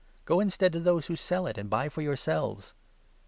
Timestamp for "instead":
0.39-0.73